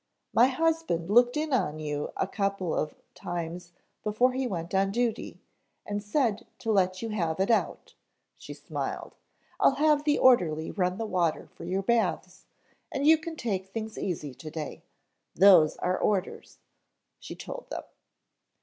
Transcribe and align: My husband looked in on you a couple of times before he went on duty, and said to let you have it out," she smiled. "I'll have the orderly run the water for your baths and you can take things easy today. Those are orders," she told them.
My 0.33 0.47
husband 0.47 1.11
looked 1.11 1.37
in 1.37 1.53
on 1.53 1.77
you 1.77 2.09
a 2.17 2.25
couple 2.25 2.73
of 2.73 2.95
times 3.13 3.71
before 4.03 4.31
he 4.33 4.47
went 4.47 4.73
on 4.73 4.89
duty, 4.91 5.37
and 5.85 6.01
said 6.01 6.47
to 6.57 6.71
let 6.71 7.03
you 7.03 7.09
have 7.09 7.39
it 7.39 7.51
out," 7.51 7.93
she 8.35 8.55
smiled. 8.55 9.13
"I'll 9.59 9.75
have 9.75 10.03
the 10.03 10.17
orderly 10.17 10.71
run 10.71 10.97
the 10.97 11.05
water 11.05 11.45
for 11.53 11.65
your 11.65 11.83
baths 11.83 12.45
and 12.91 13.05
you 13.05 13.19
can 13.19 13.35
take 13.35 13.67
things 13.67 13.95
easy 13.95 14.33
today. 14.33 14.81
Those 15.35 15.77
are 15.77 15.99
orders," 15.99 16.57
she 17.19 17.35
told 17.35 17.69
them. 17.69 17.83